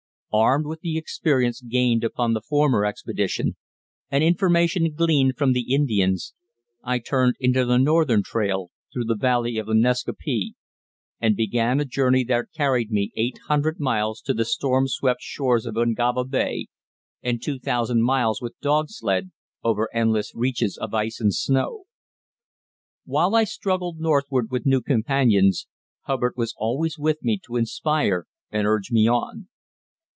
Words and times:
Armed 0.33 0.65
with 0.65 0.79
the 0.79 0.97
experience 0.97 1.59
gained 1.59 2.05
upon 2.05 2.31
the 2.31 2.39
former 2.39 2.85
expedition, 2.85 3.57
and 4.09 4.23
information 4.23 4.93
gleaned 4.95 5.35
from 5.35 5.51
the 5.51 5.73
Indians, 5.75 6.33
I 6.81 6.99
turned 6.99 7.35
into 7.37 7.65
the 7.65 7.77
northern 7.77 8.23
trail, 8.23 8.71
through 8.93 9.03
the 9.07 9.17
valley 9.17 9.57
of 9.57 9.67
the 9.67 9.73
Nascaupee, 9.73 10.55
and 11.19 11.35
began 11.35 11.81
a 11.81 11.85
journey 11.85 12.23
that 12.23 12.53
carried 12.55 12.91
me 12.91 13.11
eight 13.17 13.39
hundred 13.49 13.77
miles 13.81 14.21
to 14.21 14.33
the 14.33 14.45
storm 14.45 14.87
swept 14.87 15.21
shores 15.21 15.65
of 15.65 15.75
Ungava 15.75 16.23
Bay, 16.23 16.67
and 17.21 17.43
two 17.43 17.59
thousand 17.59 18.01
miles 18.03 18.41
with 18.41 18.57
dog 18.61 18.85
sledge 18.87 19.27
over 19.65 19.89
endless 19.93 20.31
reaches 20.33 20.77
of 20.77 20.93
ice 20.93 21.19
and 21.19 21.35
snow. 21.35 21.83
While 23.03 23.35
I 23.35 23.43
struggled 23.43 23.99
northward 23.99 24.47
with 24.49 24.65
new 24.65 24.79
companions, 24.81 25.67
Hubbard 26.03 26.35
was 26.37 26.55
always 26.57 26.97
with 26.97 27.21
me 27.21 27.37
to 27.47 27.57
inspire 27.57 28.27
and 28.49 28.65
urge 28.65 28.91
me 28.91 29.09
on. 29.09 29.49